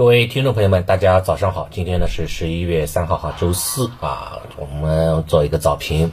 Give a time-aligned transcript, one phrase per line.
[0.00, 1.68] 各位听众朋友们，大家早上好！
[1.70, 6.10] 今天呢是十一月三号哈，周四啊，我们做一个早评。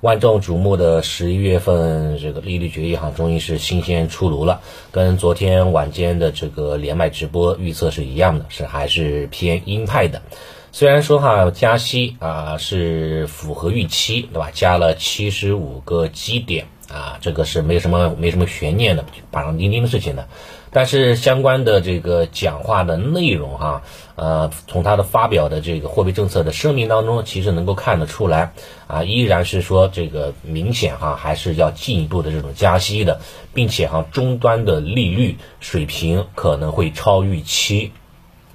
[0.00, 4.60] 万众瞩目的十一月份这个利率决议哈，终于是新鲜出炉了，
[4.92, 10.22] 跟昨天晚间的这个连麦直播预测是一样的，是还是偏鹰派的。
[10.70, 14.52] 虽然说哈加息啊是符合预期，对吧？
[14.52, 20.28] 加了七十五个基点啊，这个是没什么没什么悬念的，板上钉钉的事情的。
[20.70, 23.82] 但是相关的这个讲话的内容哈，
[24.14, 28.52] 呃，从他的发表的这个货币政策的声明当中，其实能够看得出来
[28.86, 33.20] 啊，依然是说这个明显哈还是要进一步的这种加息的，
[33.54, 37.92] 并且哈终端的利率水平可能会超预期，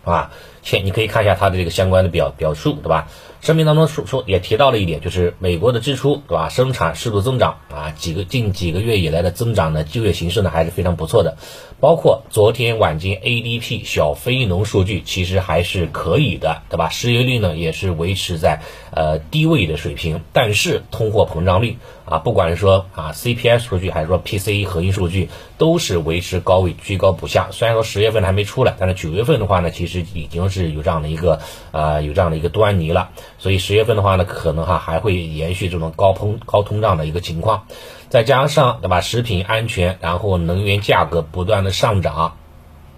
[0.03, 3.07] 啊，先你可以看一下它的这个相关的表表述，对吧？
[3.41, 6.49] 声明当中说说也提到了一点，就是美国的支出，对吧？
[6.49, 11.37] 生产适度增长啊，几个近几个月以来的增长呢，就业形势呢还是非常不错的。
[11.79, 16.89] 包括昨天晚间 ADP 小非农数据其实还是可以的，对吧？
[16.89, 27.47] 失业率呢也是维持在呃低位的水平，但是通货膨胀率啊，不管是说啊 CPI 数据还是说 PCE 核心数据，都是维持高位，居高不下。
[27.51, 31.39] 虽然说十月份还没出来，但是九月份的话呢，其实已经是有这样的一个
[31.71, 33.09] 啊有这样的一个端倪了。
[33.39, 37.63] 所以十月份的话呢，可能哈还会延续这种高通高通胀的一个情况。
[38.09, 42.35] 再加上对吧，食品安全，然后能源价格不断的上涨，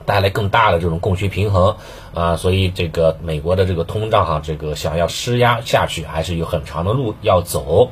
[0.07, 1.77] 带来更大的这种供需平衡
[2.15, 7.91] 啊，所以这个美国的这个通胀哈，这个想要施压下去，还是有很长的路要走。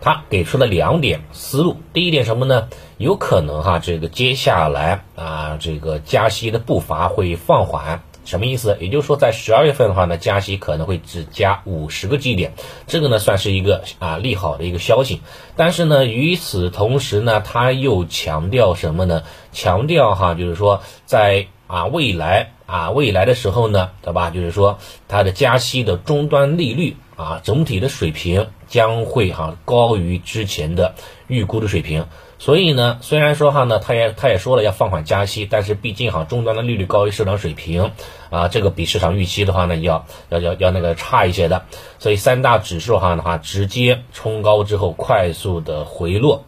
[0.00, 2.68] 他给出了两点思路，第一点什么呢？
[2.98, 8.02] 有可能哈，这个接下来啊，这个加息的步伐会放缓。
[8.24, 8.76] 什么意思？
[8.80, 12.54] 也就是说，在十二月份的话呢，加息可能会只加五十个基点，
[12.86, 15.20] 这个呢算是一个啊利好的一个消息。
[15.56, 19.22] 但是呢，与此同时呢，他又强调什么呢？
[19.52, 24.30] 强调哈，就是说在啊未来啊未来的时候呢，对吧？
[24.30, 24.78] 就是说
[25.08, 30.94] 它的加息的终端利率啊总体的水平将会哈高于之前的
[31.26, 32.06] 预估的水平。
[32.38, 37.92] 所以呢，虽然说哈呢，他也他也说了要放缓加息，但是毕竟哈终端的利率高于市场水平，
[38.30, 41.64] 啊，这个比市场预期的话呢，要要要要那个差一些的，
[41.98, 46.44] 所以三大指数哈的话直接冲高之后快速的回落。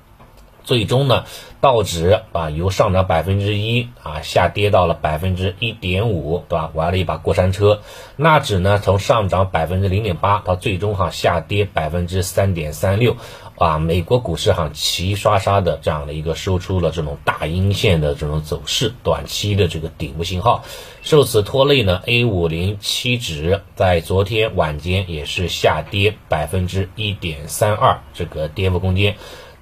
[0.65, 1.25] 最终呢，
[1.67, 6.71] 道指啊由上涨百分之一啊下跌到了百分之一点五，对吧？
[6.75, 7.81] 玩了一把过山车。
[8.15, 13.17] 纳指呢从上涨百分之零点八到最终哈下跌百分之三点三六，
[13.59, 20.63] 啊，美国股市哈齐刷刷的这样的一个收出了这种大阴线的这种走势，短期的这个顶部信号。
[21.03, 29.17] 受此拖累呢，A 五零七指在昨天晚间也是下跌百分之一点三二，这个跌幅空间。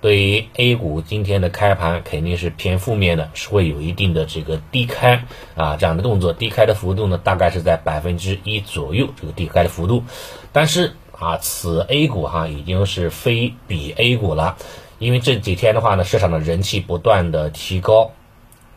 [0.04, 10.04] 对于 A 股今天的开盘肯定是偏负面的，是会有一定的这个低开啊这样的动作，低开的幅度呢大概是在百分之一左右，这个低开的幅度。
[10.53, 14.59] 但是啊，此 A 股哈已经是非比 A 股了，
[14.98, 18.12] 因为这几天的话呢，市场的人气不断的提高。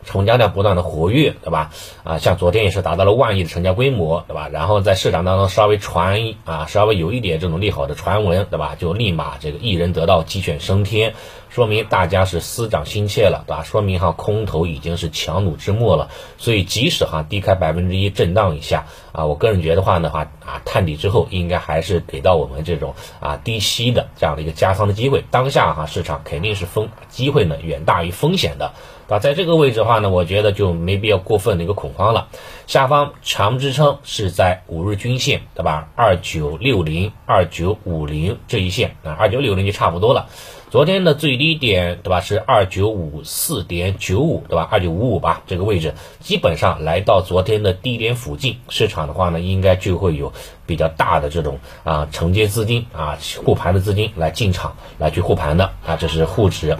[0.04, 1.70] 成交量不断的活跃，对吧？
[2.04, 4.48] 啊，像昨天也是达到了万亿的成交规模，对吧？
[4.50, 8.76] 然后在市场当中稍微传啊，稍微有一点这种利好的传闻，对吧？
[8.78, 11.14] 就立马这个一人得道鸡犬升天，
[11.50, 13.62] 说明大家是思涨心切了，对吧？
[13.62, 28.72] 说明哈空头已经是强弩之末了，所以即使哈低开百分之一震荡一下啊，我个人觉得话的话啊探底之后应该还是给到我们这种啊低吸的这样的一个加仓的机会，当下哈市场肯定是风机会呢远大于风险的。
[29.08, 32.28] 啊，在这个位置的话呢，我觉得就没必要过分的一个恐慌了。
[32.66, 35.88] 下方强支撑是在五日均线，对吧？
[35.96, 40.28] 二九六零、二九五零这一线啊，二九六零就差不多了。
[40.68, 42.20] 昨天的最低点，对吧？
[42.20, 44.68] 是二九五四点九五，对吧？
[44.70, 50.32] 二九五五吧，这个位置基本上来到昨天的低点附近，市场的话呢，应该就会有
[50.66, 56.76] 比较大的这种啊承接资金啊护盘的资金来进场来去护盘的啊，这是沪指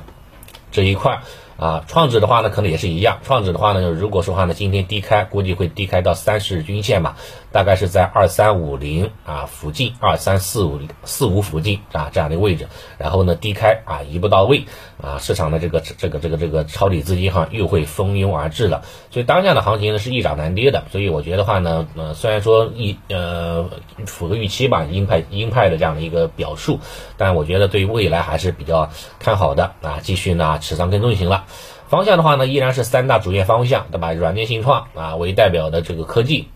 [0.70, 1.22] 这一块。
[1.58, 3.18] 啊，创指的话呢，可能也是一样。
[3.24, 7.16] 创指的话呢，如果说话呢，今天低开，估计会低开到三十日均线吧，
[7.50, 12.68] 大概是在二三五零啊附近，二三四五四五附近啊这样的位置。
[12.96, 14.66] 然后呢，低开啊一步到位
[15.02, 18.84] 啊，市场的这个这个这个这个抄底资金哈又会蜂拥而至了。
[19.10, 20.84] 所以当下的行情呢是易涨难跌的。
[20.92, 23.68] 所以我觉得话呢，呃虽然说一呃
[24.06, 26.78] 符合预期吧，鹰派鹰派的这样的一个表述，
[27.16, 31.46] 但我觉得对于未来还是比较看好的啊，继续呢持仓跟踪就行了。
[31.88, 34.12] 方向的话呢，依然是三大主业方向，对吧？
[34.12, 36.48] 软件信创啊为代表的这个科技，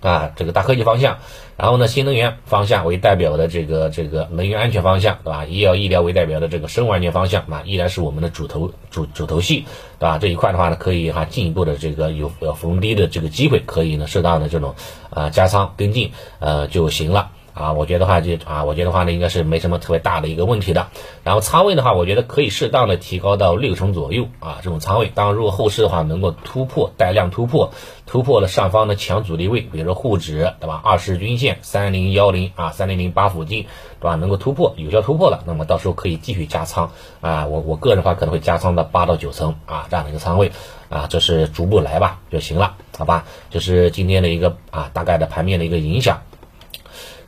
[0.00, 1.18] 啊，这个大科技方向，
[1.56, 5.44] 然后呢，新能源方向为代表的这个这个能源安全方向，对吧？
[5.44, 9.64] 医药医疗为代表的这个生物安全方向，啊，依然是我们的主头主主头戏，
[9.98, 10.18] 对吧？
[10.18, 14.74] 这一块的话呢，可以哈进一步的这个有有逢低的这个机会，可以呢适当的这种
[15.10, 17.32] 啊加仓跟进，呃就行了。
[17.60, 20.88] 啊，我觉得话就啊，我觉得话呢，应该是没什么特别大的一个问题的。
[21.24, 25.12] 然后仓位的话，我觉得可以适当的提高到六成左右啊，这种仓位。
[25.14, 27.72] 当然，如果后市的话能够突破带量突破，
[28.06, 33.66] 突破了上方的强阻力位，比如说沪指对吧，二十均线三零幺零啊，三零零八附近
[34.00, 37.46] 对吧，能够突破有效突破了，那么到时候可以继续加仓啊。
[37.46, 40.50] 我我个人的话可能会加仓到八到九成啊这样的一个仓位
[40.88, 43.26] 啊，这是逐步来吧就行了，好吧？
[43.50, 46.22] 这是今天的一个啊大概的盘面的一个影响。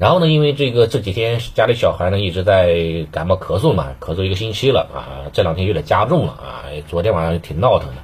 [0.02, 7.94] 然后呢，因为这个这几天家里小孩呢一直在感冒咳嗽嘛，咳嗽一个星期了啊，这两天有点加重了啊，昨天晚上挺闹腾的，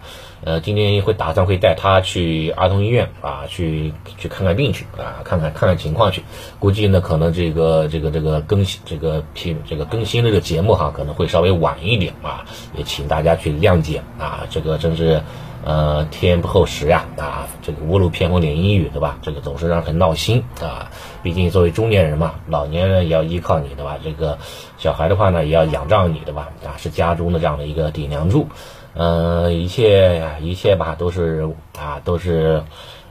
[0.44, 6.22] 呃，今天会打算会带他去儿童医院啊，去去看看病去啊，看看看看情况去，
[6.60, 12.44] 估计呢可能这个这个这个更新这个频这个更新这个节目哈可能会稍微晚一点啊，
[12.76, 15.20] 也请大家去谅解啊，这个真是。
[15.64, 19.18] 呃，天不厚实呀，啊，这个屋漏偏逢连阴雨，对吧？
[19.22, 20.90] 这个总是让人很闹心啊。
[21.22, 23.98] 毕竟作为中年人嘛，老年人也要依靠你，对吧？
[24.02, 24.38] 这个
[24.78, 26.50] 小孩的话呢，也要仰仗你，对吧？
[26.64, 28.46] 啊，是家中的这样的一个顶梁柱。
[28.94, 32.62] 嗯，一切一切吧，都是啊，都是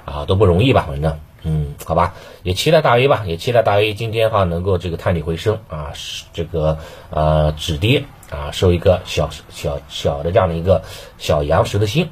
[0.06, 0.86] 啊，都不容易吧？
[0.88, 5.92] 反正，嗯，好吧，也期待大 A 吧，也期待大 A 今天哈能够这个探底回升啊，
[6.34, 6.80] 这个
[7.10, 10.82] 呃止跌啊，收一个小小小的这样的一个
[11.18, 12.10] 小阳十的心。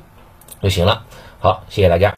[0.62, 1.04] 就行了，
[1.40, 2.14] 好，谢谢大家。